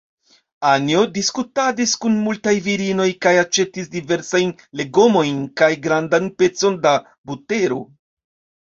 Anjo 0.69 1.01
diskutadis 1.17 1.93
kun 2.05 2.15
multaj 2.29 2.55
virinoj 2.69 3.07
kaj 3.27 3.35
aĉetis 3.43 3.93
diversajn 3.99 4.55
legomojn 4.83 5.47
kaj 5.63 5.71
grandan 5.87 6.35
pecon 6.43 6.83
da 6.89 6.99
butero. 7.31 7.81